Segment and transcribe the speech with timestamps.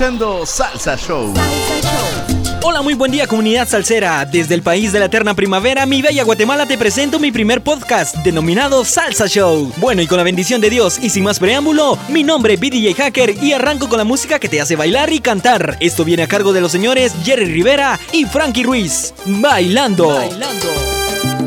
[0.00, 1.34] escuchando Salsa Show.
[2.62, 4.24] Hola, muy buen día comunidad salsera.
[4.24, 8.16] Desde el país de la eterna primavera, mi bella Guatemala, te presento mi primer podcast
[8.24, 9.70] denominado Salsa Show.
[9.76, 12.94] Bueno, y con la bendición de Dios y sin más preámbulo, mi nombre es BDJ
[12.94, 15.76] Hacker y arranco con la música que te hace bailar y cantar.
[15.80, 19.12] Esto viene a cargo de los señores Jerry Rivera y Frankie Ruiz.
[19.26, 20.08] Bailando.
[20.08, 20.66] Bailando.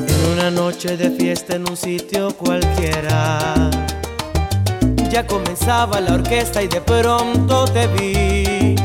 [0.08, 3.72] En una noche de fiesta en un sitio cualquiera.
[5.14, 8.76] Ya comenzaba la orquesta y de pronto te vi.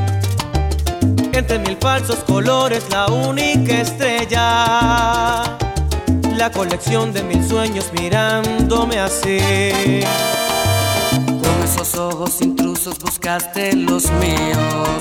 [1.33, 5.57] Entre mil falsos colores, la única estrella.
[6.37, 9.39] La colección de mil sueños mirándome así.
[11.25, 15.01] Con esos ojos intrusos buscaste los míos.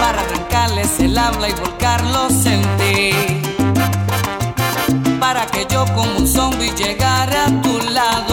[0.00, 3.10] Para arrancarles el habla y volcarlos en ti.
[5.20, 8.27] Para que yo como un zombie llegara a tu lado.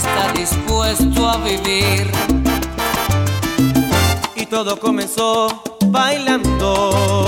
[0.00, 2.10] Sacara a la pista dispuesto a vivir.
[4.36, 7.26] Y todo comenzó bailando.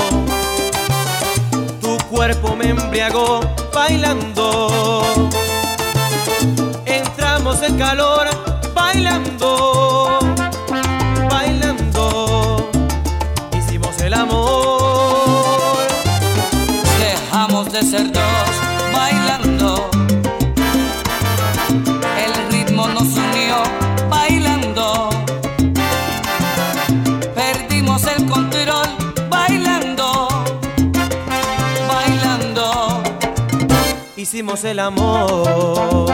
[1.80, 3.40] Tu cuerpo me embriagó
[3.72, 5.30] bailando.
[6.86, 8.28] Entramos en calor
[8.74, 9.93] bailando.
[34.34, 36.12] Hicimos el amor.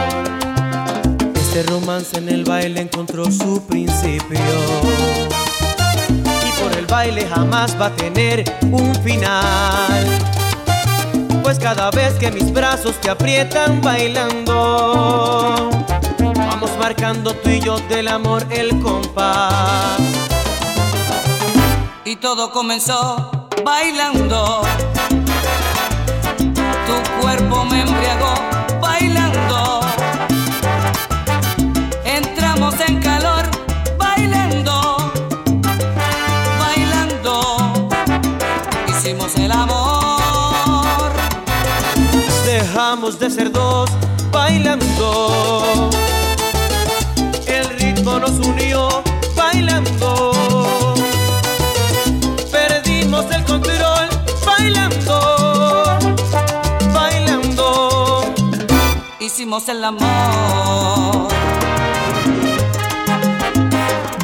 [1.33, 4.37] Este romance en el baile encontró su principio.
[6.45, 10.05] Y por el baile jamás va a tener un final.
[11.41, 15.71] Pues cada vez que mis brazos te aprietan bailando,
[16.35, 19.99] vamos marcando tú y yo del amor el compás.
[22.05, 24.61] Y todo comenzó bailando.
[27.33, 28.33] Cuerpo me embriagó
[28.81, 29.79] bailando.
[32.03, 33.45] Entramos en calor
[33.97, 34.97] bailando.
[36.59, 37.89] Bailando.
[38.89, 41.13] Hicimos el amor.
[42.45, 43.89] Dejamos de ser dos
[44.29, 45.89] bailando.
[47.47, 48.89] El ritmo nos unió
[49.37, 50.33] bailando.
[52.51, 54.09] Perdimos el control
[54.45, 55.20] bailando.
[59.21, 61.40] Hicimos el amor.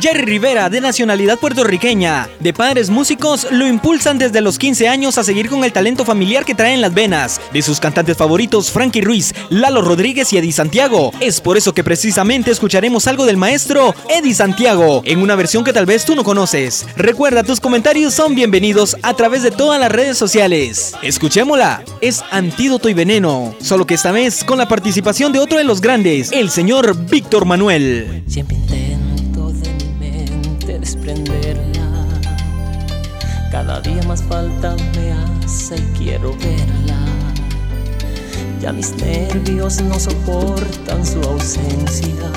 [0.01, 5.23] Jerry Rivera, de nacionalidad puertorriqueña, de padres músicos, lo impulsan desde los 15 años a
[5.23, 7.41] seguir con el talento familiar que trae en las venas.
[7.51, 11.11] De sus cantantes favoritos, Frankie Ruiz, Lalo Rodríguez y Eddie Santiago.
[11.19, 15.73] Es por eso que precisamente escucharemos algo del maestro Eddie Santiago, en una versión que
[15.73, 16.85] tal vez tú no conoces.
[16.95, 20.93] Recuerda, tus comentarios son bienvenidos a través de todas las redes sociales.
[21.01, 21.83] Escuchémosla.
[22.01, 25.81] Es Antídoto y Veneno, solo que esta vez con la participación de otro de los
[25.81, 28.23] grandes, el señor Víctor Manuel.
[28.27, 29.06] Siempre intento
[30.87, 32.05] desprenderla.
[33.51, 36.97] Cada día más falta me hace y quiero verla.
[38.61, 42.31] Ya mis nervios no soportan su ausencia.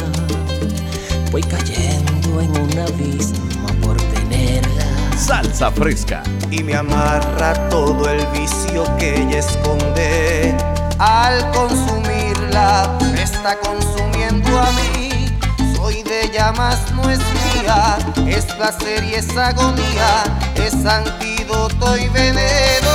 [1.31, 4.85] Voy cayendo en un abismo por tenerla.
[5.17, 6.25] Salsa fresca.
[6.51, 10.57] y me amarra todo el vicio que ella esconde.
[10.99, 15.39] Al consumirla, me está consumiendo a mí.
[15.77, 17.50] Soy de ella, más no es mía.
[18.27, 20.25] Es placer y es agonía,
[20.57, 22.91] es antídoto y veneno.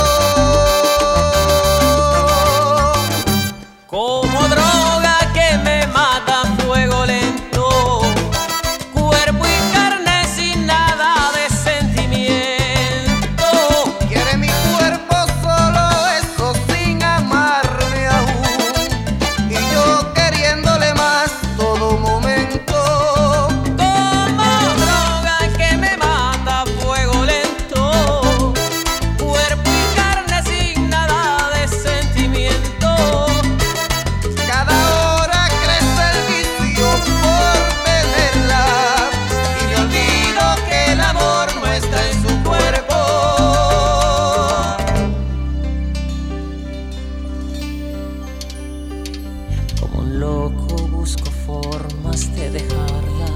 [51.06, 53.30] Busco formas de dejarla,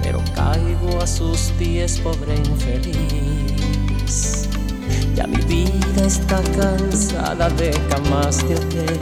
[0.00, 3.68] pero caigo a sus pies, pobre infeliz.
[5.16, 9.00] Ya mi vida está cansada de camas de hotel.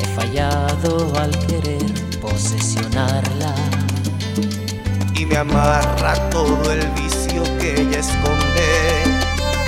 [0.00, 1.86] He fallado al querer
[2.20, 3.54] posesionarla.
[5.14, 8.70] Y me amarra todo el vicio que ella esconde.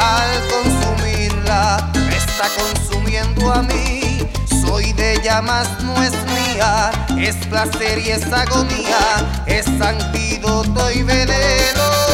[0.00, 3.98] Al consumirla, me está consumiendo a mí.
[4.69, 6.91] Soy de ella, más no es mía.
[7.19, 9.44] Es placer y es agonía.
[9.47, 12.07] Es antídoto y veneno.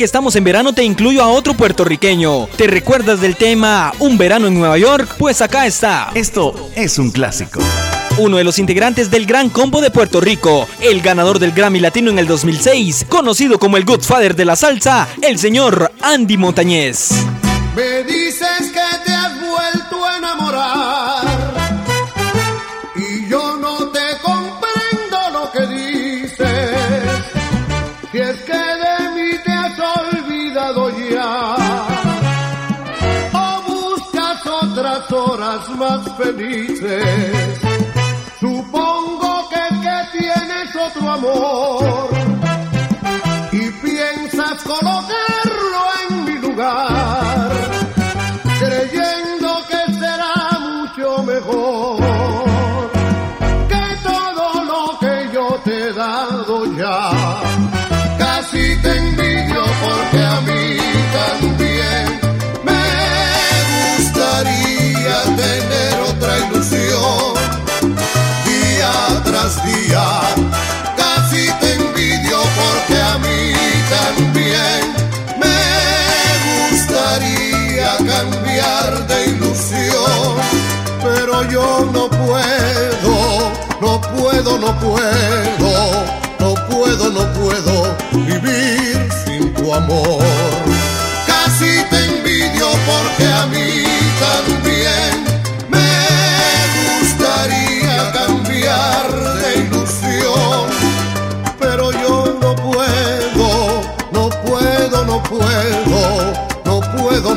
[0.00, 2.46] Que estamos en verano te incluyo a otro puertorriqueño.
[2.56, 5.16] ¿Te recuerdas del tema Un verano en Nueva York?
[5.18, 6.10] Pues acá está.
[6.14, 7.60] Esto es un clásico.
[8.16, 12.10] Uno de los integrantes del Gran Combo de Puerto Rico, el ganador del Grammy Latino
[12.10, 17.10] en el 2006, conocido como el Godfather de la salsa, el señor Andy Montañez.
[17.76, 18.02] Me
[35.50, 37.58] más felices.
[38.38, 42.10] Supongo que, que tienes otro amor
[43.50, 47.50] y piensas colocarlo en mi lugar,
[48.60, 52.90] creyendo que será mucho mejor
[53.68, 57.10] que todo lo que yo te he dado ya.
[58.18, 60.76] Casi te envidio porque a mí
[70.96, 73.52] Casi te envidio porque a mí
[73.90, 74.80] también
[75.40, 80.36] me gustaría cambiar de ilusión.
[81.02, 86.04] Pero yo no puedo, no puedo, no puedo,
[86.38, 90.49] no puedo, no puedo vivir sin tu amor.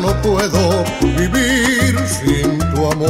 [0.03, 3.09] No puedo vivir sin tu amor.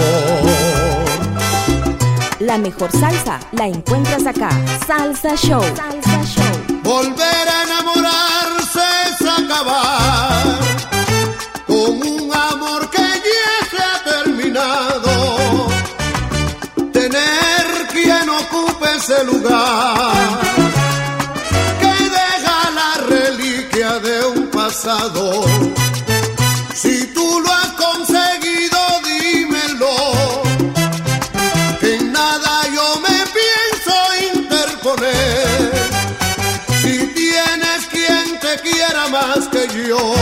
[2.40, 4.50] La mejor salsa la encuentras acá.
[4.86, 5.64] Salsa Show.
[5.76, 6.56] Salsa Show.
[6.84, 10.44] Volver a enamorarse es acabar
[11.66, 15.68] con un amor que ya se ha terminado.
[16.92, 20.42] Tener quien ocupe ese lugar
[21.82, 25.44] que deja la reliquia de un pasado.
[38.62, 40.14] Quiera más que yo.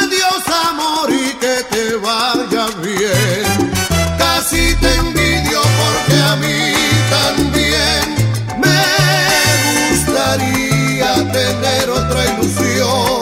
[0.00, 3.72] Adiós amor y que te vaya bien.
[4.18, 6.72] Casi te envidio porque a mí
[7.10, 8.04] también
[8.58, 13.20] me gustaría tener otra ilusión.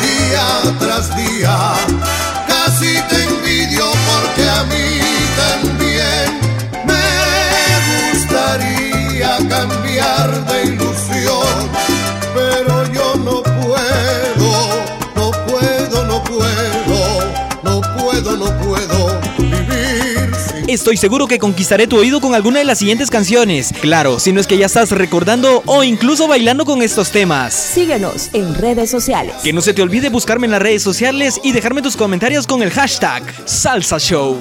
[0.00, 1.73] Día tras día,
[20.74, 23.72] Estoy seguro que conquistaré tu oído con alguna de las siguientes canciones.
[23.80, 27.54] Claro, si no es que ya estás recordando o incluso bailando con estos temas.
[27.54, 29.36] Síguenos en redes sociales.
[29.44, 32.60] Que no se te olvide buscarme en las redes sociales y dejarme tus comentarios con
[32.60, 34.36] el hashtag Salsa Show.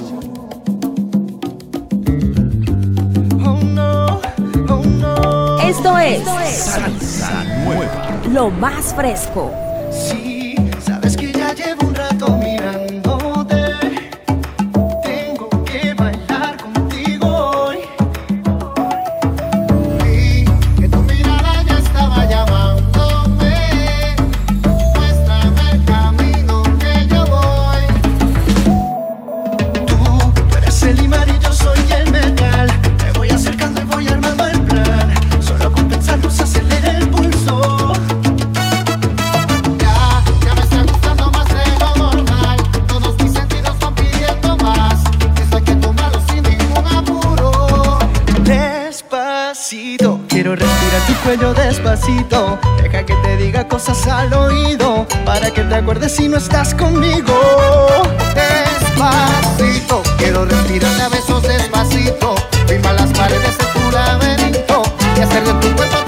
[5.67, 8.21] Esto es Salsa Nueva.
[8.31, 9.51] lo más fresco.
[9.91, 10.32] Sí,
[52.03, 52.59] despacito.
[52.81, 55.07] Deja que te diga cosas al oído.
[55.25, 57.33] Para que te acuerdes si no estás conmigo.
[58.35, 62.35] Despacito, quiero respirar a besos despacito.
[62.67, 64.83] Firma las paredes de tu laberinto.
[65.17, 66.02] Y hacer de tu cuerpo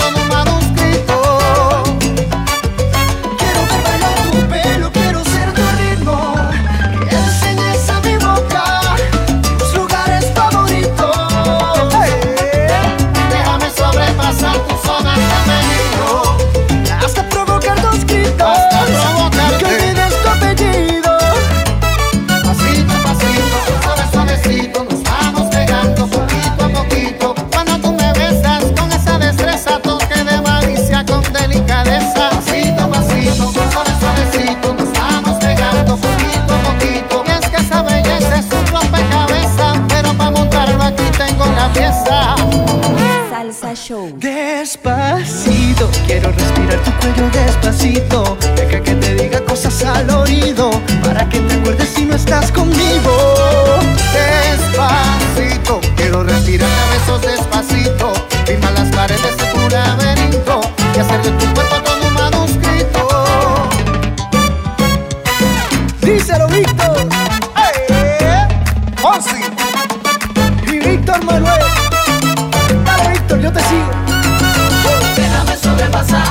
[43.88, 44.12] Show.
[44.18, 48.36] Despacito, quiero respirar tu cuello despacito.
[48.56, 50.72] Deja que te diga cosas al oído,
[51.04, 53.12] para que te acuerdes si no estás conmigo.
[54.12, 58.12] Despacito, quiero respirar a besos despacito.
[58.48, 60.62] Firma las paredes de tu laberinto
[60.96, 63.70] y hacer de tu cuerpo todo un manuscrito.
[66.02, 67.08] Díselo, Víctor.
[67.56, 68.48] ¡Eh!
[68.96, 69.44] Fonsi
[70.74, 71.85] y Víctor Manuel.
[73.46, 74.06] Yo te sigo.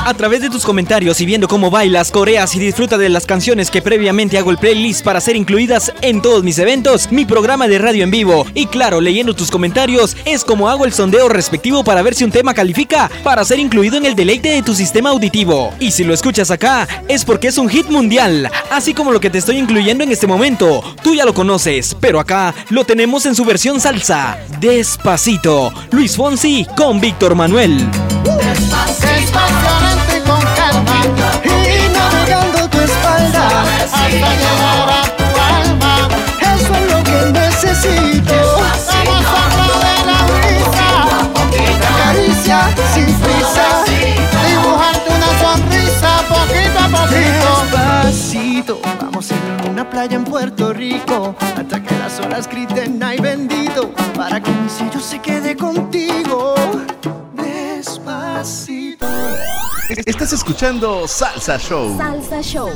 [0.05, 3.71] A través de tus comentarios y viendo cómo bailas, coreas y disfruta de las canciones
[3.71, 7.79] que previamente hago el playlist para ser incluidas en todos mis eventos, mi programa de
[7.79, 8.45] radio en vivo.
[8.53, 12.31] Y claro, leyendo tus comentarios es como hago el sondeo respectivo para ver si un
[12.31, 15.73] tema califica para ser incluido en el deleite de tu sistema auditivo.
[15.79, 19.29] Y si lo escuchas acá, es porque es un hit mundial, así como lo que
[19.29, 20.83] te estoy incluyendo en este momento.
[21.01, 24.37] Tú ya lo conoces, pero acá lo tenemos en su versión salsa.
[24.65, 27.87] Despacito, Luis Fonsi con Víctor Manuel.
[28.23, 29.39] Despacito
[30.17, 31.03] y con calma
[31.45, 33.61] Y navegando tu espalda.
[33.61, 35.23] Hasta llegar a tu
[35.69, 36.09] alma.
[36.41, 38.33] Eso es lo que necesito.
[38.57, 40.87] Vamos a probar la brisa
[41.83, 42.59] La caricia
[42.95, 43.67] sin prisa.
[44.47, 47.49] Dibujarte una sonrisa poquito a poquito.
[48.03, 48.81] Despacito.
[48.99, 51.35] Vamos a ir a una playa en Puerto Rico.
[51.55, 53.91] Hasta que las olas griten ay bendito
[54.51, 56.55] mi sello se quede contigo
[57.33, 59.05] Despacito
[60.05, 61.95] Estás escuchando Salsa Show.
[61.95, 62.71] Salsa Show.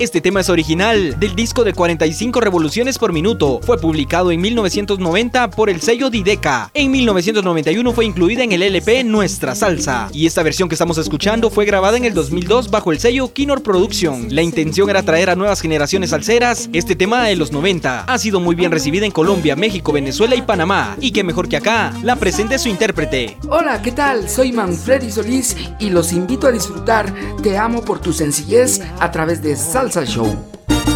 [0.00, 3.60] Este tema es original del disco de 45 revoluciones por minuto.
[3.62, 6.70] Fue publicado en 1990 por el sello Dideca.
[6.72, 10.08] En 1991 fue incluida en el LP Nuestra Salsa.
[10.14, 13.62] Y esta versión que estamos escuchando fue grabada en el 2002 bajo el sello Kinor
[13.62, 14.34] Production.
[14.34, 18.04] La intención era traer a nuevas generaciones salseras este tema de los 90.
[18.04, 20.96] Ha sido muy bien recibida en Colombia, México, Venezuela y Panamá.
[21.02, 23.36] Y que mejor que acá, la presente su intérprete.
[23.50, 24.30] Hola, ¿qué tal?
[24.30, 29.42] Soy Manfredi Solís y los invito a disfrutar Te amo por tu sencillez a través
[29.42, 30.36] de Salsa Show.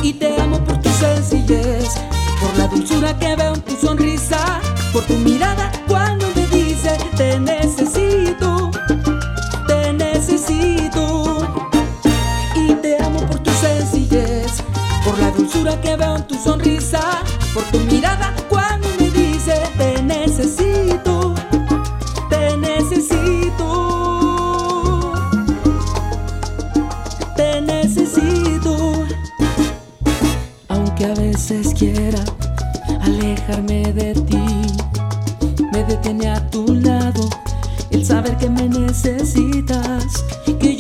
[0.02, 1.88] Y te amo por tu sencillez,
[2.40, 4.60] por la dulzura que veo en tu sonrisa,
[4.92, 8.70] por tu mirada cuando me dice te necesito,
[9.66, 11.58] te necesito.
[12.54, 14.62] Y te amo por tu sencillez,
[15.04, 17.00] por la dulzura que veo en tu sonrisa,
[17.52, 18.53] por tu mirada cuando
[38.94, 40.24] necesitas,
[40.60, 40.73] que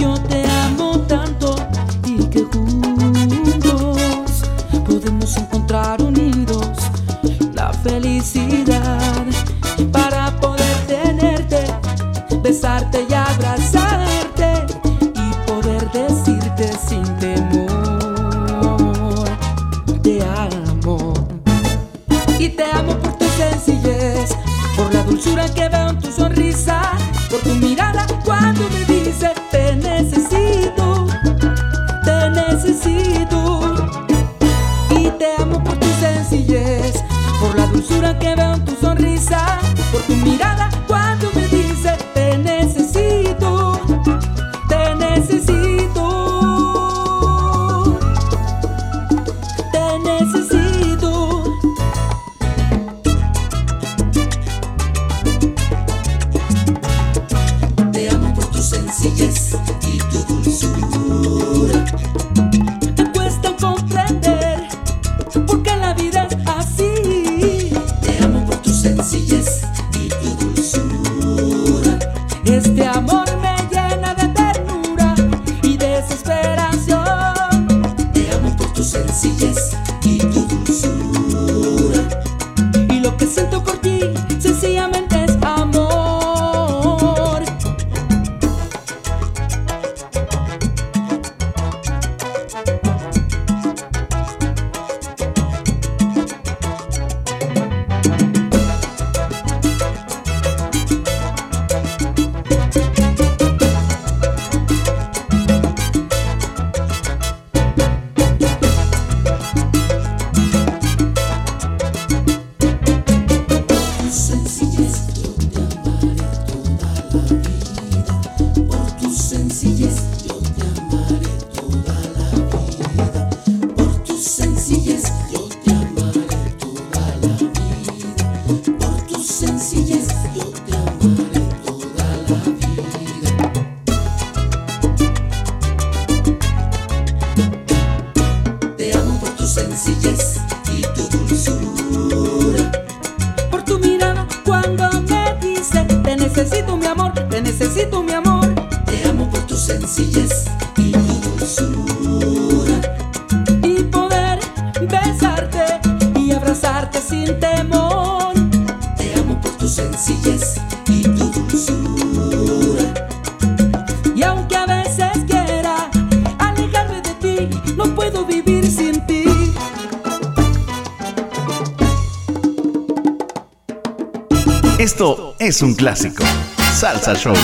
[175.54, 176.24] es un clásico.
[176.72, 177.36] Salsa Show.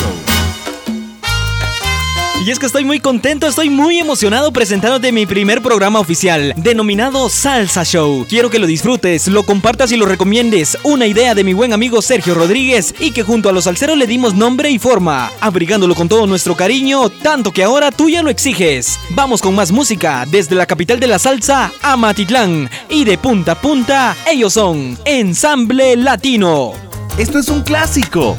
[2.44, 7.28] Y es que estoy muy contento, estoy muy emocionado presentándote mi primer programa oficial, denominado
[7.28, 8.26] Salsa Show.
[8.28, 10.76] Quiero que lo disfrutes, lo compartas y lo recomiendes.
[10.82, 14.08] Una idea de mi buen amigo Sergio Rodríguez y que junto a los salseros le
[14.08, 18.30] dimos nombre y forma, abrigándolo con todo nuestro cariño, tanto que ahora tú ya lo
[18.30, 18.98] exiges.
[19.10, 22.68] Vamos con más música, desde la capital de la salsa a Matitlán.
[22.88, 26.89] Y de punta a punta, ellos son Ensamble Latino.
[27.18, 28.36] Esto es un clásico.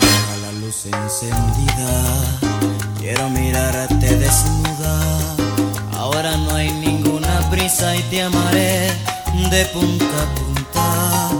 [0.00, 1.92] Deja la luz encendida,
[2.98, 5.00] quiero mirarte desnuda.
[5.98, 8.90] Ahora no hay ninguna prisa y te amaré
[9.50, 11.30] de punta a punta,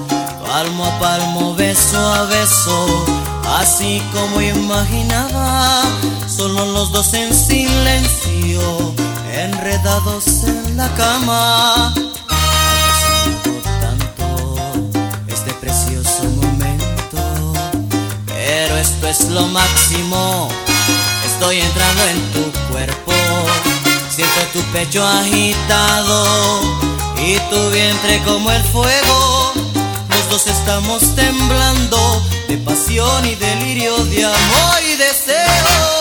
[0.47, 3.05] palmo a palmo, beso a beso,
[3.59, 5.83] así como imaginaba.
[6.29, 8.95] Solo los dos en silencio,
[9.33, 11.95] enredados en la cama.
[13.81, 14.57] Tanto
[15.29, 17.55] este precioso momento.
[18.27, 20.49] Pero esto es lo máximo.
[21.27, 23.13] Estoy entrando en tu cuerpo.
[24.15, 26.61] Siento tu pecho agitado
[27.17, 29.53] y tu vientre como el fuego.
[30.11, 36.00] Los dos estamos temblando de pasión y delirio, de amor y deseo.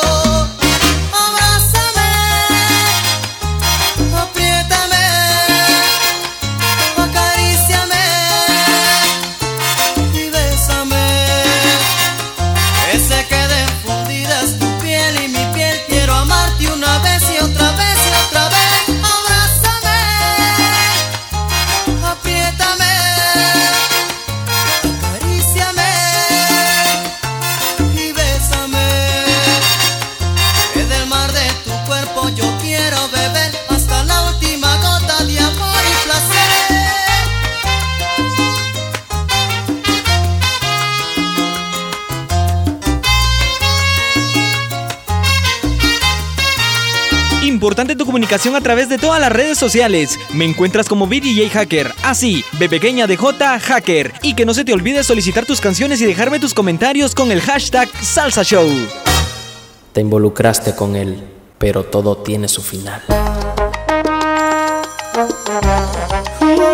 [48.31, 50.19] A través de todas las redes sociales.
[50.33, 54.13] Me encuentras como BDJ Hacker, así, B pequeña de J Hacker.
[54.21, 57.41] Y que no se te olvide solicitar tus canciones y dejarme tus comentarios con el
[57.41, 58.69] hashtag Salsa Show.
[59.93, 61.23] Te involucraste con él,
[61.57, 63.01] pero todo tiene su final.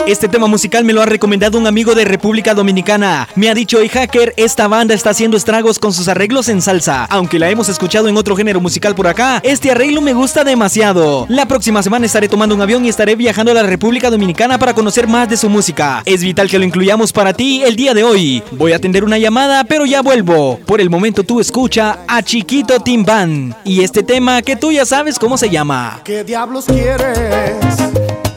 [0.07, 3.27] Este tema musical me lo ha recomendado un amigo de República Dominicana.
[3.35, 7.05] Me ha dicho, hey hacker, esta banda está haciendo estragos con sus arreglos en salsa.
[7.05, 11.25] Aunque la hemos escuchado en otro género musical por acá, este arreglo me gusta demasiado.
[11.27, 14.75] La próxima semana estaré tomando un avión y estaré viajando a la República Dominicana para
[14.75, 16.03] conocer más de su música.
[16.05, 18.43] Es vital que lo incluyamos para ti el día de hoy.
[18.51, 20.59] Voy a atender una llamada, pero ya vuelvo.
[20.67, 25.17] Por el momento tú escucha a Chiquito Timban y este tema que tú ya sabes
[25.17, 26.01] cómo se llama.
[26.03, 27.57] ¿Qué diablos quieres?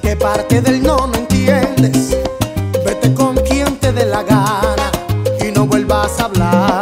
[0.00, 1.27] ¿Qué parte del no
[2.84, 4.90] Vete con quien te dé la gana
[5.40, 6.77] y no vuelvas a hablar.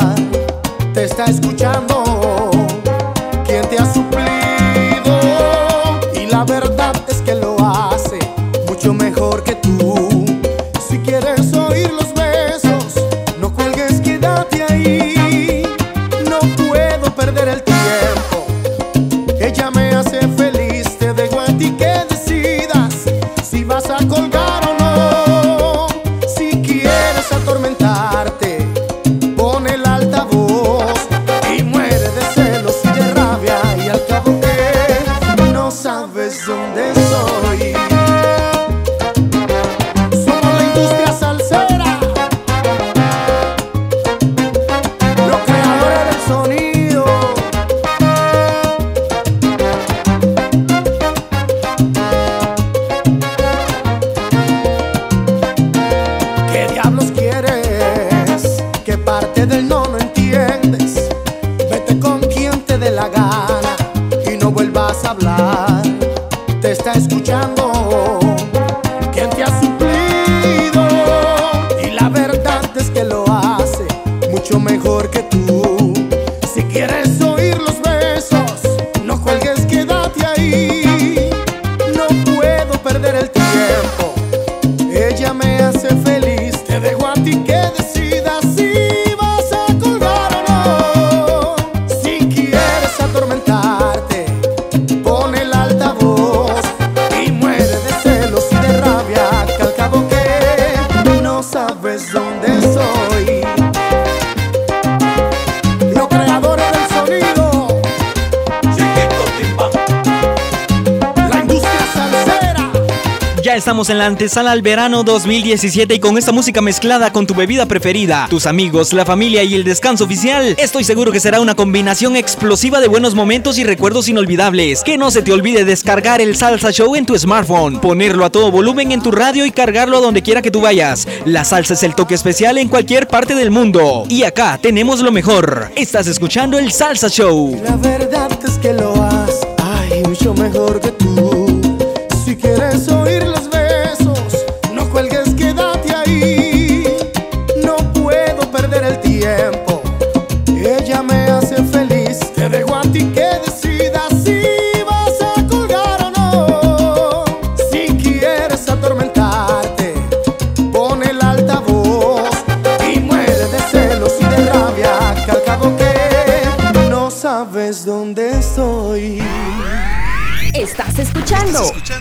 [113.56, 117.64] Estamos en la antesala al verano 2017 y con esta música mezclada con tu bebida
[117.64, 122.16] preferida, tus amigos, la familia y el descanso oficial, estoy seguro que será una combinación
[122.16, 124.82] explosiva de buenos momentos y recuerdos inolvidables.
[124.82, 128.50] Que no se te olvide descargar el Salsa Show en tu smartphone, ponerlo a todo
[128.50, 131.08] volumen en tu radio y cargarlo a donde quiera que tú vayas.
[131.24, 134.04] La salsa es el toque especial en cualquier parte del mundo.
[134.10, 135.72] Y acá tenemos lo mejor.
[135.76, 137.58] Estás escuchando el Salsa Show.
[137.64, 141.35] La verdad es que lo haces, ay, mucho mejor que tú.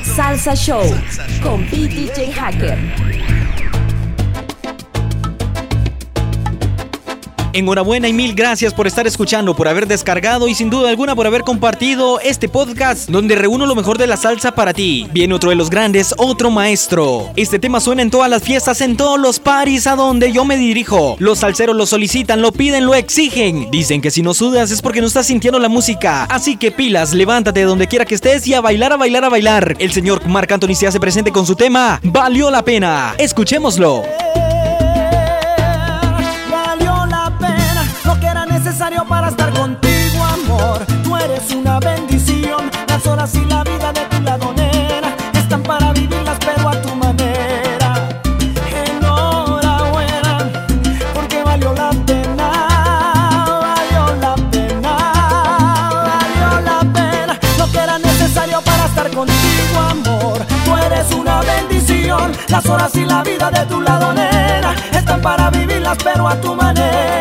[0.03, 0.83] Salsa Show
[1.41, 3.14] con BDJ Hacker.
[7.55, 11.25] Enhorabuena y mil gracias por estar escuchando, por haber descargado y sin duda alguna por
[11.25, 15.07] haber compartido este podcast donde reúno lo mejor de la salsa para ti.
[15.13, 17.31] Viene otro de los grandes, otro maestro.
[17.37, 20.57] Este tema suena en todas las fiestas, en todos los paris a donde yo me
[20.57, 21.15] dirijo.
[21.17, 23.71] Los salseros lo solicitan, lo piden, lo exigen.
[23.71, 26.25] Dicen que si no sudas es porque no estás sintiendo la música.
[26.25, 29.29] Así que pilas, levántate de donde quiera que estés y a bailar, a bailar, a
[29.29, 29.77] bailar.
[29.79, 33.15] El señor Marc Anthony se hace presente con su tema Valió la pena.
[33.17, 34.03] Escuchémoslo.
[41.75, 42.71] Una bendición.
[42.87, 46.95] Las horas y la vida de tu lado, nena, están para vivirlas, pero a tu
[46.95, 48.09] manera.
[48.87, 50.51] Enhorabuena,
[51.13, 52.49] porque valió la pena.
[53.61, 54.93] Valió la pena.
[56.07, 60.45] Valió la pena lo que era necesario para estar contigo, amor.
[60.63, 62.31] Tú eres una bendición.
[62.47, 66.55] Las horas y la vida de tu lado, nena, están para vivirlas, pero a tu
[66.55, 67.14] manera.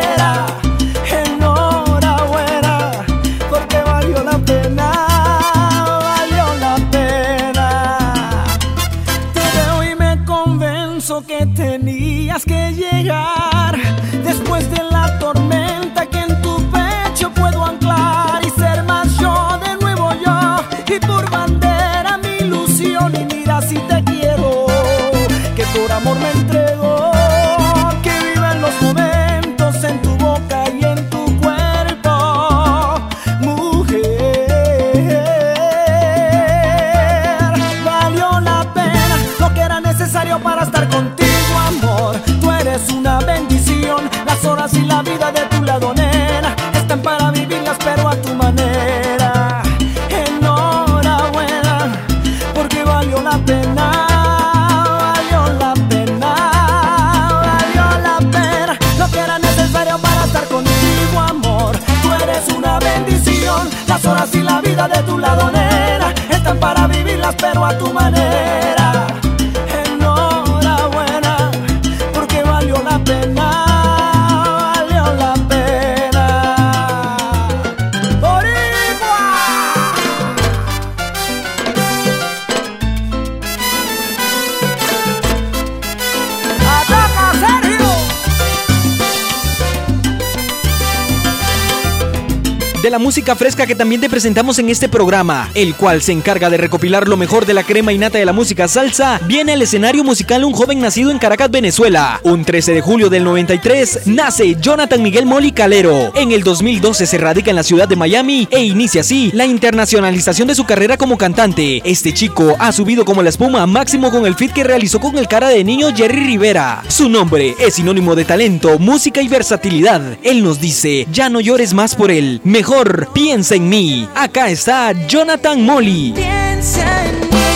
[93.15, 97.07] música fresca que también te presentamos en este programa, el cual se encarga de recopilar
[97.07, 100.51] lo mejor de la crema innata de la música salsa, viene al escenario musical un
[100.51, 102.19] joven nacido en Caracas, Venezuela.
[102.23, 106.11] Un 13 de julio del 93 nace Jonathan Miguel Moli Calero.
[106.13, 110.49] En el 2012 se radica en la ciudad de Miami e inicia así la internacionalización
[110.49, 111.81] de su carrera como cantante.
[111.85, 115.29] Este chico ha subido como la espuma máximo con el fit que realizó con el
[115.29, 116.83] cara de niño Jerry Rivera.
[116.89, 120.17] Su nombre es sinónimo de talento, música y versatilidad.
[120.21, 124.07] Él nos dice, ya no llores más por él, mejor Piensa en mí.
[124.15, 126.13] Acá está Jonathan Molly.
[126.15, 127.54] Piensa en mí.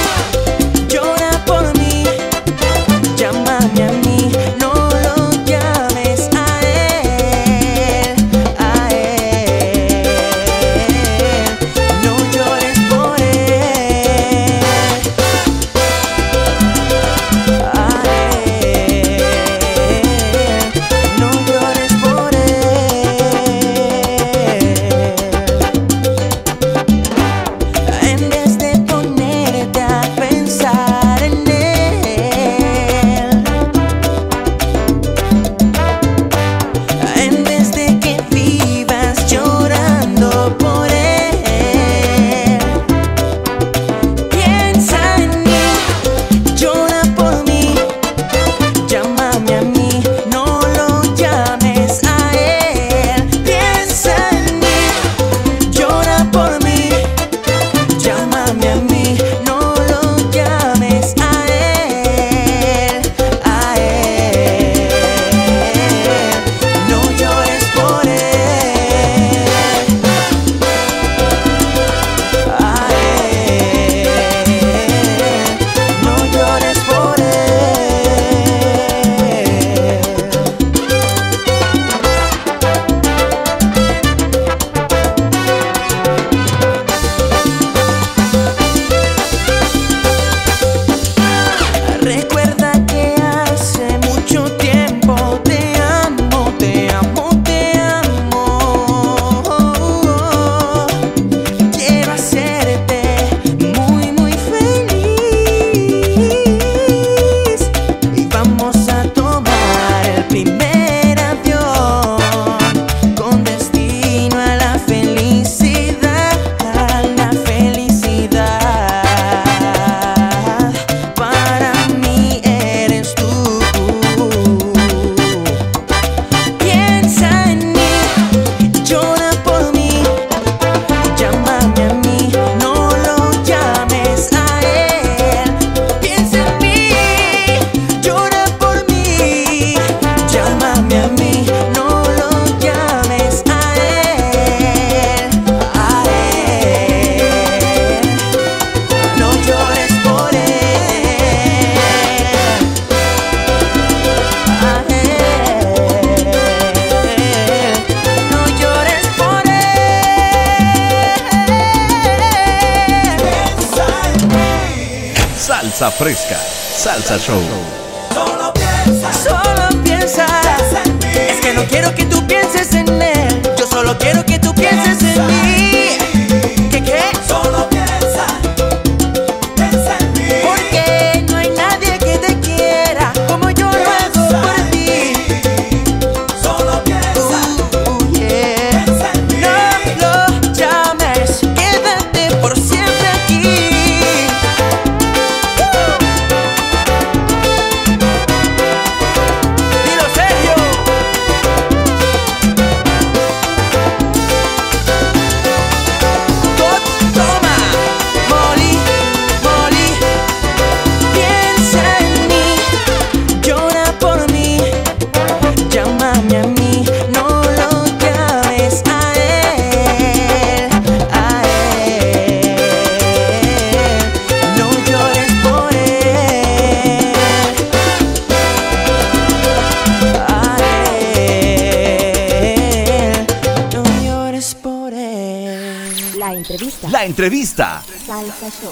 [237.19, 237.83] Entrevista.
[238.07, 238.71] Salsa Show.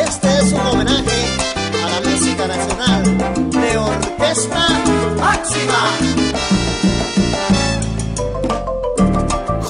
[0.00, 1.26] Este es un homenaje
[1.84, 4.68] a la música nacional de Orquesta
[5.18, 6.33] Máxima.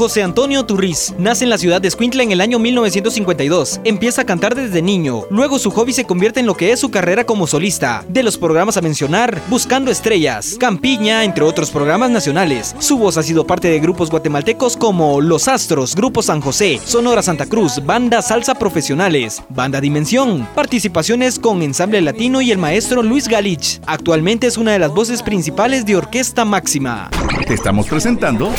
[0.05, 3.81] José Antonio Turriz nace en la ciudad de Escuintla en el año 1952.
[3.85, 5.23] Empieza a cantar desde niño.
[5.31, 8.05] Luego su hobby se convierte en lo que es su carrera como solista.
[8.07, 12.77] De los programas a mencionar, Buscando Estrellas, Campiña, entre otros programas nacionales.
[12.81, 17.23] Su voz ha sido parte de grupos guatemaltecos como Los Astros, Grupo San José, Sonora
[17.23, 23.27] Santa Cruz, Banda Salsa Profesionales, Banda Dimensión, participaciones con Ensamble Latino y el maestro Luis
[23.27, 23.81] Galich.
[23.87, 27.09] Actualmente es una de las voces principales de Orquesta Máxima.
[27.47, 28.53] Te estamos presentando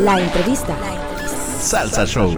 [0.00, 0.76] La entrevista.
[1.60, 2.34] Salsa Show.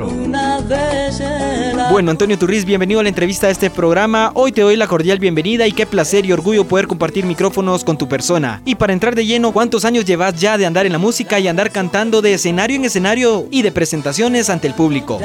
[1.91, 4.31] Bueno, Antonio Turriz, bienvenido a la entrevista a este programa.
[4.35, 7.99] Hoy te doy la cordial bienvenida y qué placer y orgullo poder compartir micrófonos con
[7.99, 8.63] tu persona.
[8.65, 11.49] Y para entrar de lleno, ¿cuántos años llevas ya de andar en la música y
[11.49, 15.19] andar cantando de escenario en escenario y de presentaciones ante el público?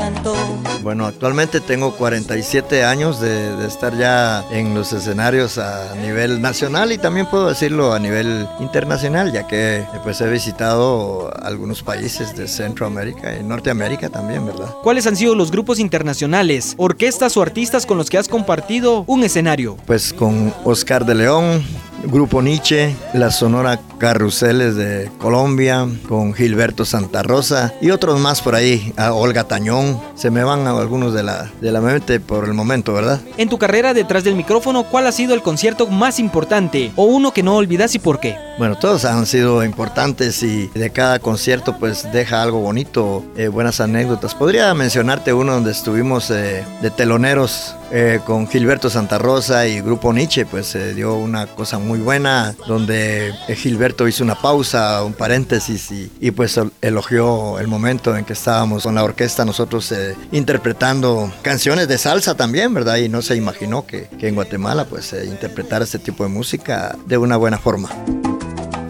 [0.82, 6.92] Bueno, actualmente tengo 47 años de, de estar ya en los escenarios a nivel nacional
[6.92, 12.48] y también puedo decirlo a nivel internacional, ya que pues he visitado algunos países de
[12.48, 14.74] Centroamérica y Norteamérica también, ¿verdad?
[14.82, 19.24] ¿Cuáles han sido los grupos internacionales, orquestas o artistas con los que has compartido un
[19.24, 19.78] escenario?
[19.86, 21.64] Pues con Oscar de León,
[22.06, 28.54] Grupo Nietzsche, la Sonora Carruseles de Colombia, con Gilberto Santa Rosa y otros más por
[28.54, 29.98] ahí, a Olga Tañón.
[30.16, 33.22] Se me van algunos de la, de la mente por el momento, ¿verdad?
[33.38, 37.32] En tu carrera detrás del micrófono, ¿cuál ha sido el concierto más importante o uno
[37.32, 38.36] que no olvidas y por qué?
[38.58, 43.80] Bueno, todos han sido importantes y de cada concierto pues deja algo bonito, eh, buenas
[43.80, 44.36] anécdotas.
[44.36, 50.12] Podría mencionarte uno donde estuvimos eh, de teloneros eh, con Gilberto Santa Rosa y Grupo
[50.14, 53.56] Nietzsche, pues se dio una cosa muy buena donde eh,
[54.08, 58.96] Hizo una pausa, un paréntesis y, y, pues elogió el momento en que estábamos con
[58.96, 62.98] la orquesta nosotros eh, interpretando canciones de salsa también, ¿verdad?
[62.98, 66.98] Y no se imaginó que, que en Guatemala pues se interpretara este tipo de música
[67.06, 67.90] de una buena forma.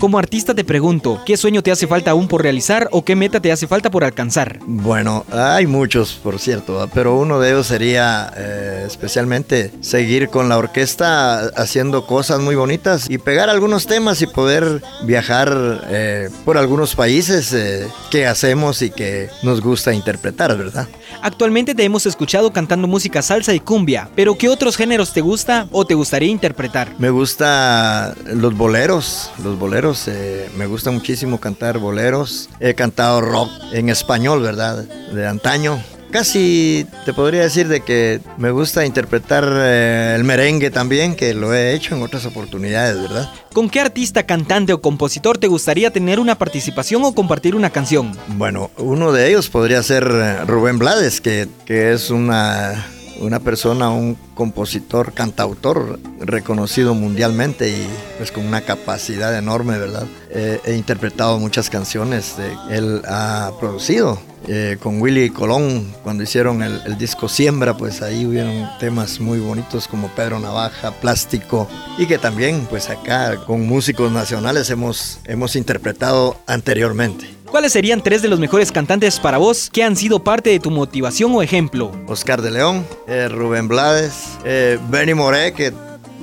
[0.03, 3.39] Como artista te pregunto, ¿qué sueño te hace falta aún por realizar o qué meta
[3.39, 4.59] te hace falta por alcanzar?
[4.67, 10.57] Bueno, hay muchos, por cierto, pero uno de ellos sería eh, especialmente seguir con la
[10.57, 16.95] orquesta haciendo cosas muy bonitas y pegar algunos temas y poder viajar eh, por algunos
[16.95, 20.89] países eh, que hacemos y que nos gusta interpretar, ¿verdad?
[21.21, 25.69] Actualmente te hemos escuchado cantando música salsa y cumbia, pero ¿qué otros géneros te gusta
[25.71, 26.89] o te gustaría interpretar?
[26.99, 32.49] Me gusta los boleros, los boleros eh, me gusta muchísimo cantar boleros.
[32.59, 34.83] He cantado rock en español, ¿verdad?
[35.13, 35.81] De antaño.
[36.11, 41.55] Casi te podría decir de que me gusta interpretar eh, el merengue también, que lo
[41.55, 43.31] he hecho en otras oportunidades, ¿verdad?
[43.51, 48.15] ¿Con qué artista, cantante o compositor te gustaría tener una participación o compartir una canción?
[48.27, 52.85] Bueno, uno de ellos podría ser eh, Rubén Blades, que, que es una
[53.19, 57.87] una persona, un compositor, cantautor reconocido mundialmente y
[58.17, 60.07] pues con una capacidad enorme, ¿verdad?
[60.29, 64.19] Eh, he interpretado muchas canciones, eh, él ha producido.
[64.45, 69.39] Eh, con Willy Colón, cuando hicieron el, el, disco Siembra, pues ahí hubieron temas muy
[69.39, 75.55] bonitos como Pedro Navaja, Plástico, y que también, pues acá con músicos nacionales hemos, hemos
[75.55, 77.42] interpretado anteriormente.
[77.53, 80.71] ¿Cuáles serían tres de los mejores cantantes para vos que han sido parte de tu
[80.71, 81.91] motivación o ejemplo?
[82.07, 85.71] Oscar de León, eh, Rubén Blades, eh, Benny Moré, que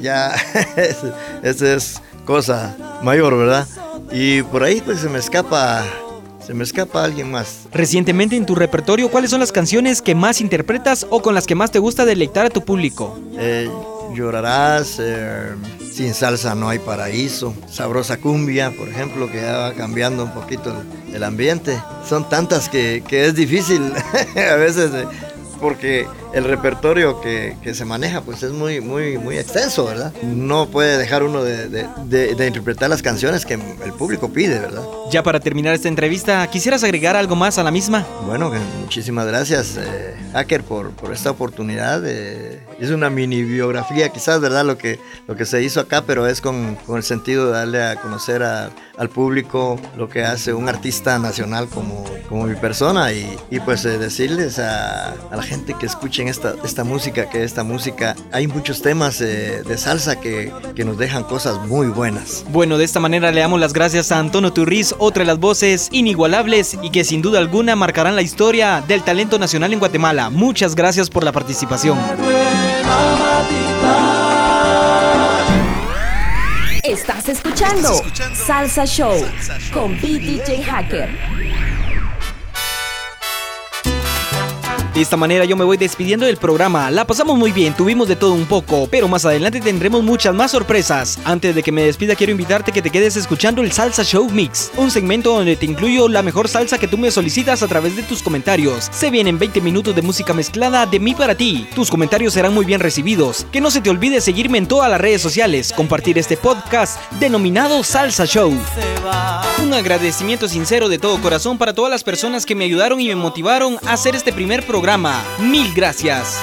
[0.00, 0.34] ya
[1.44, 3.68] esa es cosa mayor, ¿verdad?
[4.10, 5.84] Y por ahí pues se me escapa
[6.44, 7.68] se me escapa alguien más.
[7.70, 11.54] Recientemente en tu repertorio, ¿cuáles son las canciones que más interpretas o con las que
[11.54, 13.16] más te gusta deleitar a tu público?
[13.38, 13.70] Eh,
[14.14, 15.54] llorarás, eh,
[15.92, 20.74] sin salsa no hay paraíso, sabrosa cumbia, por ejemplo, que ya va cambiando un poquito
[21.08, 21.80] el, el ambiente.
[22.08, 23.92] Son tantas que, que es difícil
[24.36, 25.06] a veces eh,
[25.60, 30.12] porque el repertorio que, que, se maneja pues es muy, muy, muy extenso, ¿verdad?
[30.22, 34.58] No puede dejar uno de, de, de, de, interpretar las canciones que el público pide,
[34.58, 34.82] ¿verdad?
[35.10, 38.06] Ya para terminar esta entrevista, ¿quisieras agregar algo más a la misma?
[38.26, 38.50] Bueno,
[38.80, 42.02] muchísimas gracias, eh, Hacker, por, por esta oportunidad.
[42.80, 44.64] Es una mini biografía quizás, ¿verdad?
[44.64, 47.82] Lo que, lo que se hizo acá, pero es con, con el sentido de darle
[47.82, 53.36] a conocer al público lo que hace un artista nacional como, como mi persona y,
[53.50, 57.64] y pues eh, decirles a, a la gente que escuche esta, esta música, que esta
[57.64, 62.44] música, hay muchos temas eh, de salsa que, que, nos dejan cosas muy buenas.
[62.50, 65.88] Bueno, de esta manera le damos las gracias a Antonio Turriz, otra de las voces
[65.92, 70.30] inigualables y que sin duda alguna marcarán la historia del talento nacional en Guatemala.
[70.30, 71.98] Muchas gracias por la participación.
[76.82, 81.49] Estás escuchando, Estás escuchando Salsa, Show Salsa Show con BDJ Hacker.
[84.94, 86.90] De esta manera yo me voy despidiendo del programa.
[86.90, 90.50] La pasamos muy bien, tuvimos de todo un poco, pero más adelante tendremos muchas más
[90.50, 91.20] sorpresas.
[91.24, 94.72] Antes de que me despida quiero invitarte que te quedes escuchando el Salsa Show Mix,
[94.76, 98.02] un segmento donde te incluyo la mejor salsa que tú me solicitas a través de
[98.02, 98.88] tus comentarios.
[98.90, 101.68] Se vienen 20 minutos de música mezclada de mí para ti.
[101.72, 103.46] Tus comentarios serán muy bien recibidos.
[103.52, 107.84] Que no se te olvide seguirme en todas las redes sociales, compartir este podcast denominado
[107.84, 108.52] Salsa Show.
[109.62, 113.14] Un agradecimiento sincero de todo corazón para todas las personas que me ayudaron y me
[113.14, 114.79] motivaron a hacer este primer programa.
[115.38, 116.40] Mil gracias.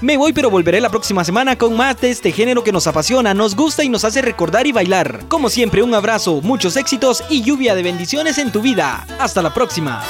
[0.00, 3.34] Me voy pero volveré la próxima semana con más de este género que nos apasiona,
[3.34, 5.26] nos gusta y nos hace recordar y bailar.
[5.28, 9.06] Como siempre, un abrazo, muchos éxitos y lluvia de bendiciones en tu vida.
[9.18, 10.02] Hasta la próxima.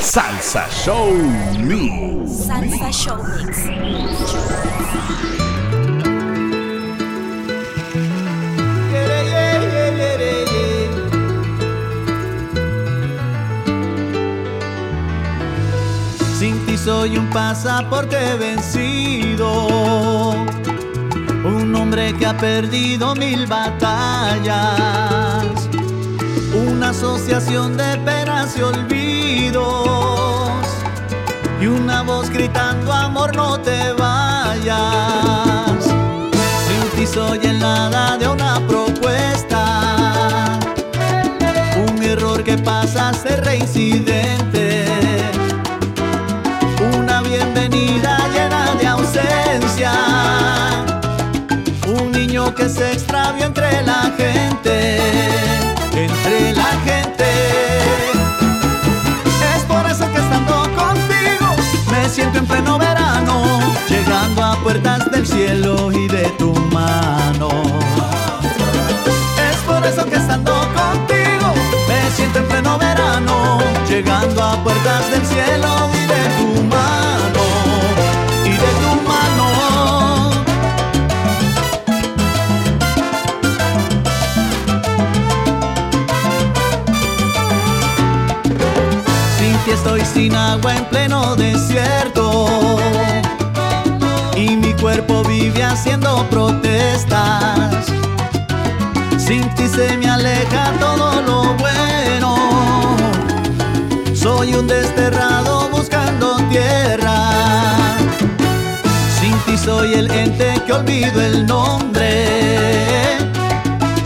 [0.00, 1.12] Salsa Show
[1.58, 2.46] Mix.
[2.46, 4.85] Salsa Show Mix.
[16.86, 19.66] Soy un pasaporte vencido,
[21.44, 24.54] un hombre que ha perdido mil batallas,
[26.54, 29.64] una asociación de penas y olvidos,
[31.60, 35.82] y una voz gritando amor no te vayas.
[35.82, 40.56] Sin ti soy el nada de una propuesta,
[41.88, 44.15] un error que pasa a ser reincidente
[53.46, 54.98] entre la gente,
[55.92, 57.28] entre la gente.
[59.54, 61.48] Es por eso que estando contigo
[61.90, 67.50] me siento en pleno verano, llegando a puertas del cielo y de tu mano.
[69.50, 71.48] Es por eso que estando contigo
[71.88, 75.95] me siento en pleno verano, llegando a puertas del cielo
[90.16, 92.46] Sin agua en pleno desierto
[94.34, 97.84] y mi cuerpo vive haciendo protestas.
[99.18, 102.34] Sin ti se me aleja todo lo bueno.
[104.14, 107.76] Soy un desterrado buscando tierra.
[109.20, 112.24] Sin ti soy el ente que olvido el nombre.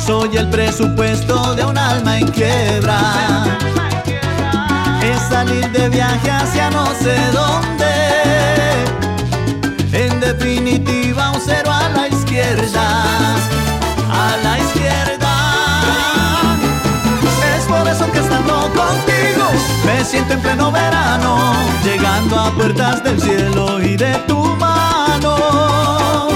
[0.04, 2.98] Soy el presupuesto de un alma en quiebra.
[5.30, 7.86] Salir de viaje hacia no sé dónde.
[9.92, 13.04] En definitiva, un cero a la izquierda.
[14.10, 15.32] A la izquierda.
[17.56, 19.46] Es por eso que estando contigo
[19.86, 21.54] me siento en pleno verano,
[21.84, 26.28] llegando a puertas del cielo y de tu mano.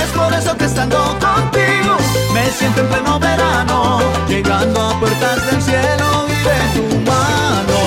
[0.00, 1.96] Es por eso que estando contigo
[2.32, 7.81] me siento en pleno verano, llegando a puertas del cielo y de tu mano.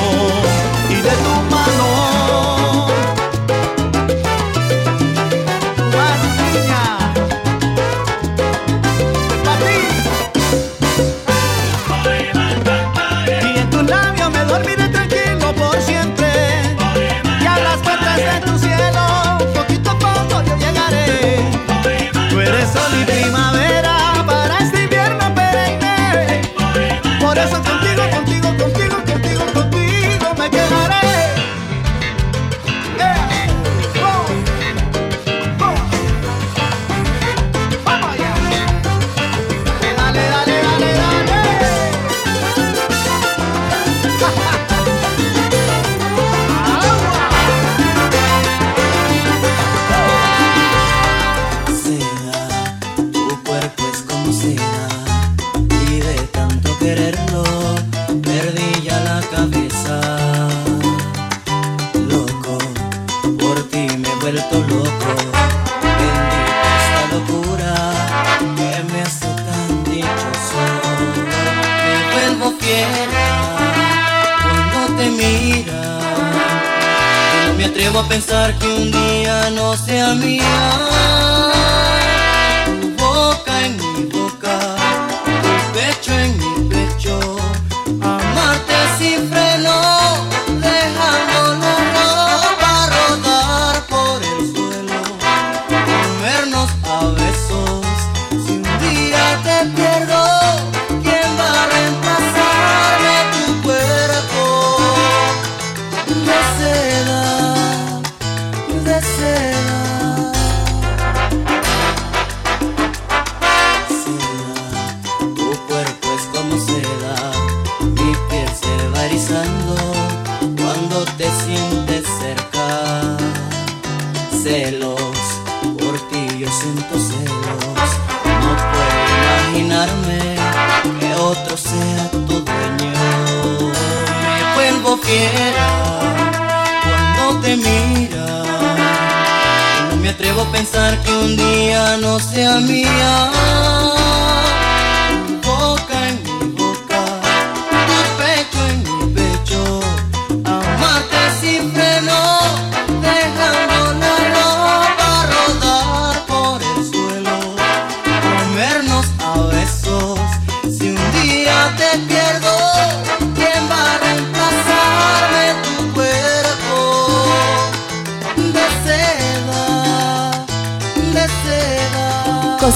[1.05, 1.54] Y de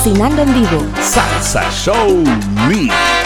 [0.01, 0.81] Cocinando en vivo.
[1.01, 2.23] Salsa Show
[2.69, 3.18] Mix.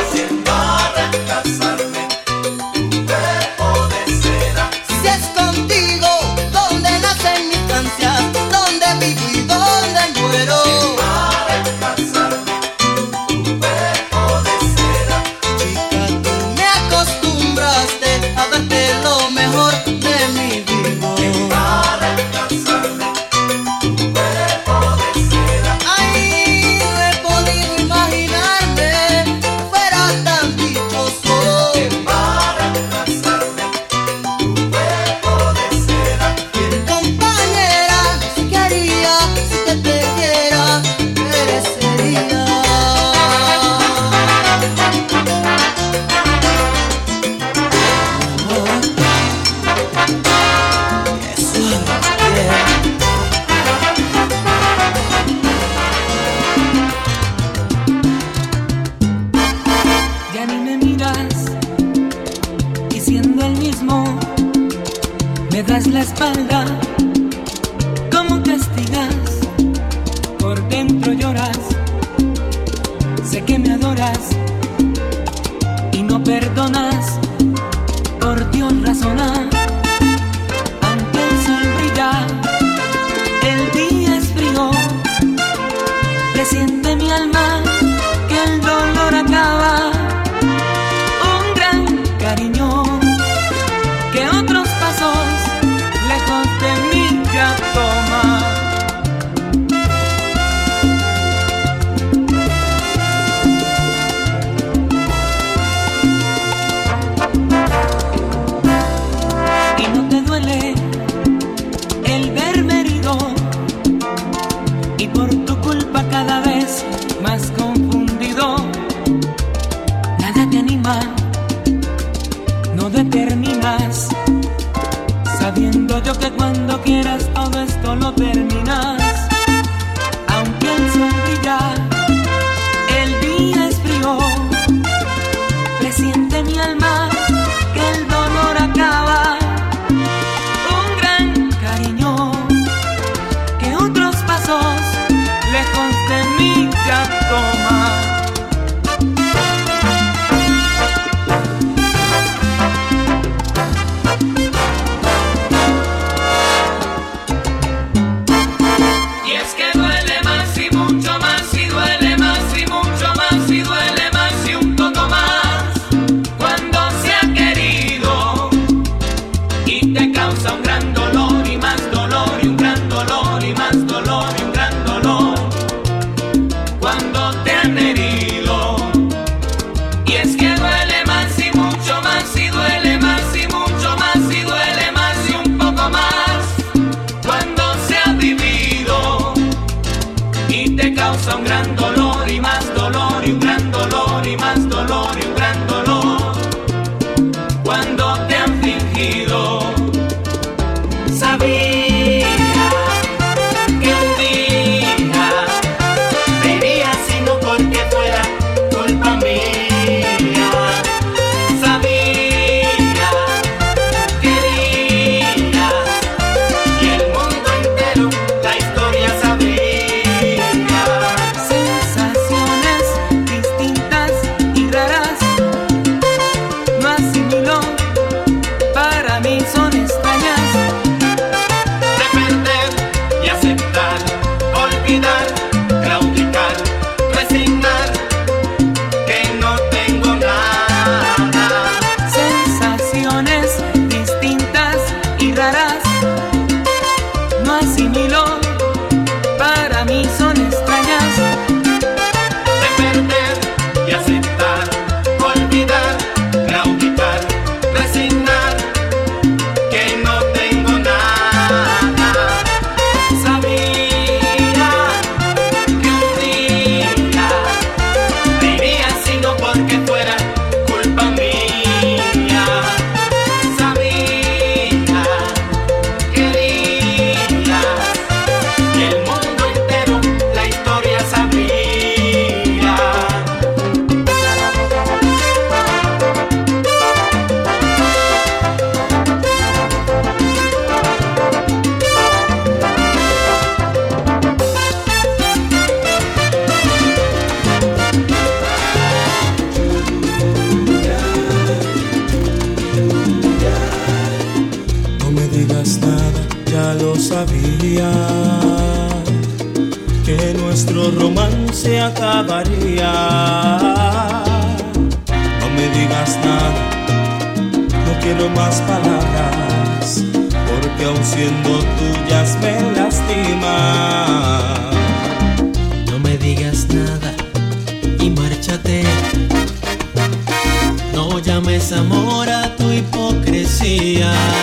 [333.73, 334.42] Yeah.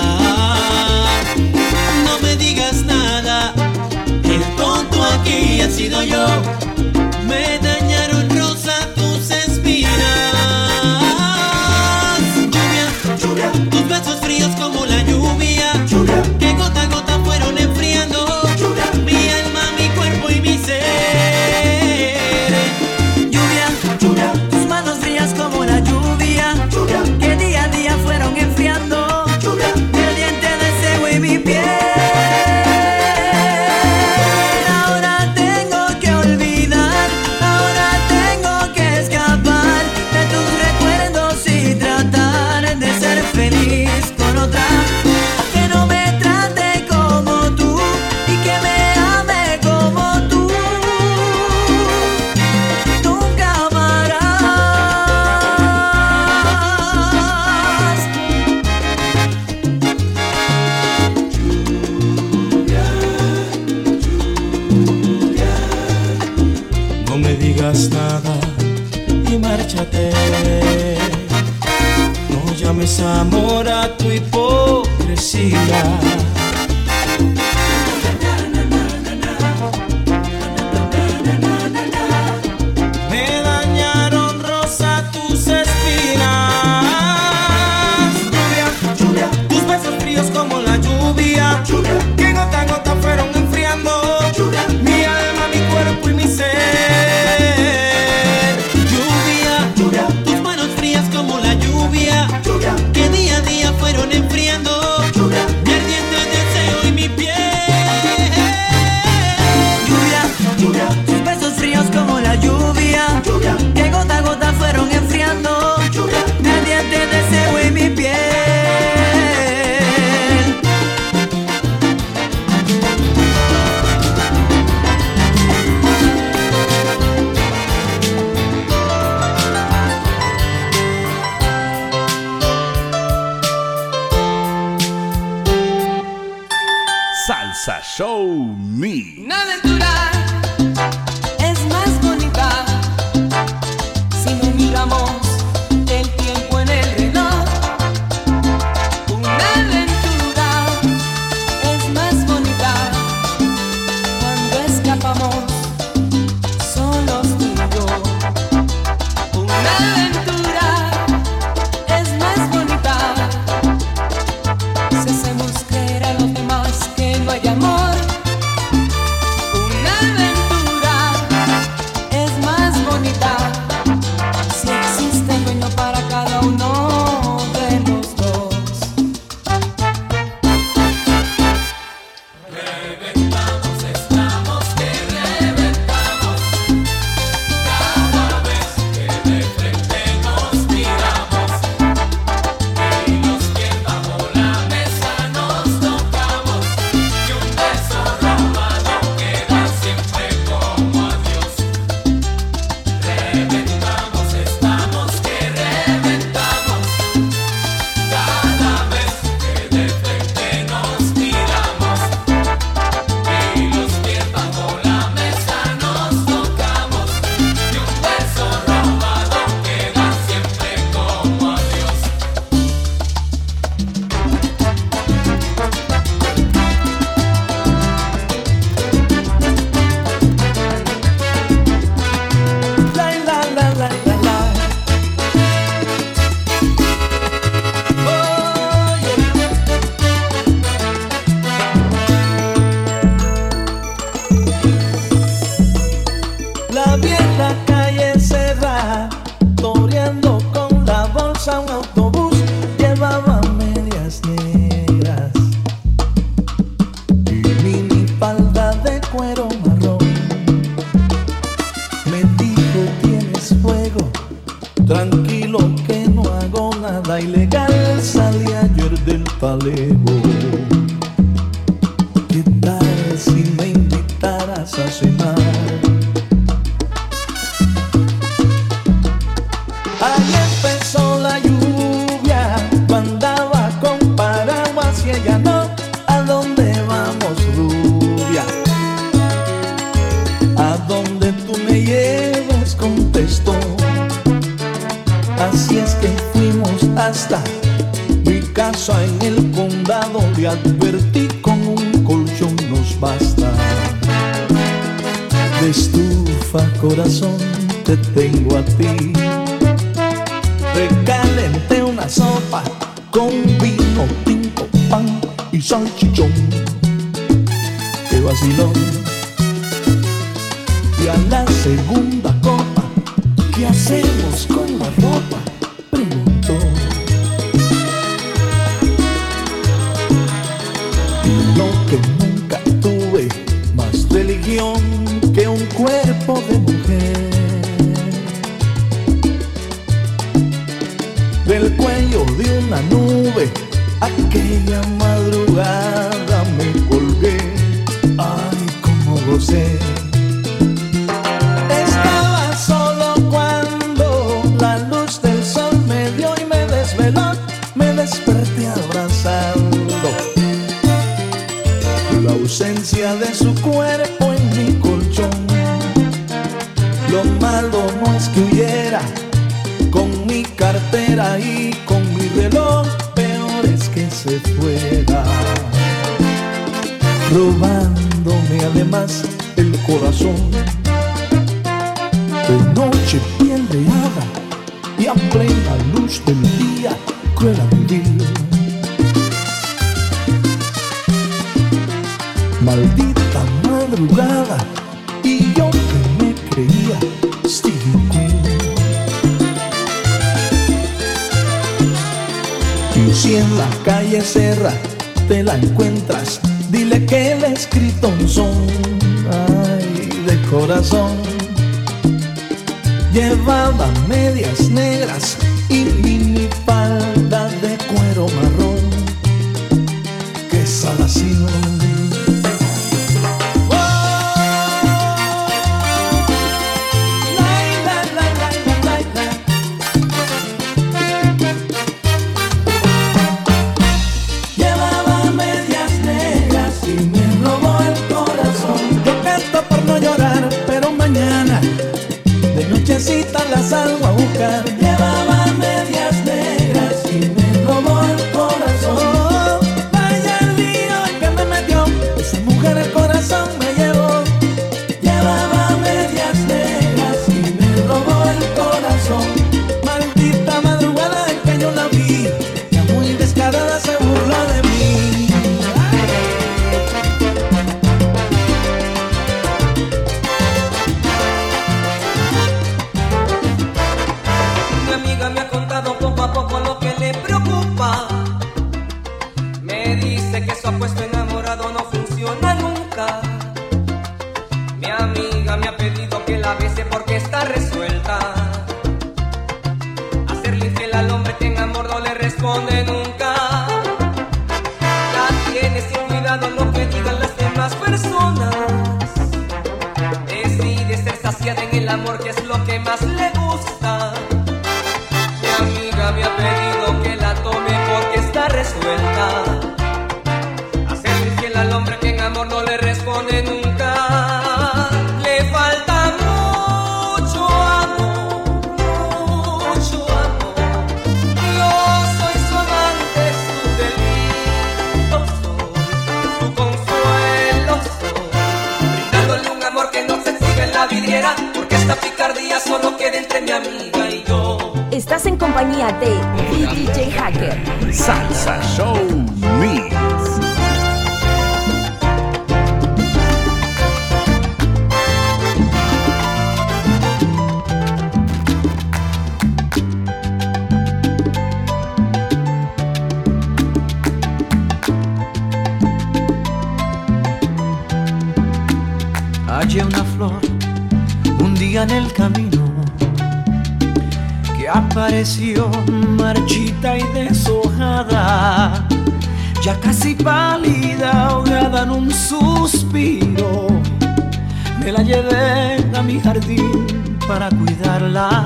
[577.31, 578.45] para cuidarla,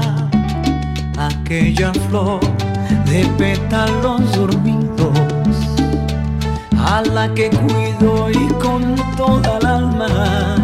[1.17, 2.41] aquella flor
[3.07, 5.19] de pétalos dormidos,
[6.77, 10.57] a la que cuido y con toda el alma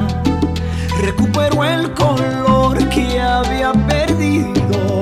[1.00, 5.00] recupero el color que había perdido,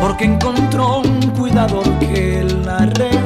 [0.00, 3.23] porque encontró un cuidador que la regaló.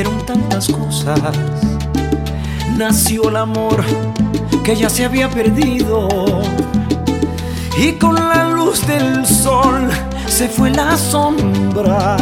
[0.00, 1.20] tantas cosas.
[2.78, 3.84] Nació el amor
[4.64, 6.08] que ya se había perdido.
[7.76, 9.90] Y con la luz del sol
[10.26, 12.16] se fue la sombra.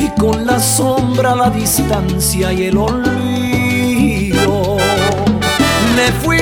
[0.00, 3.18] Y con la sombra la distancia y el olvido.
[5.96, 6.35] Me fui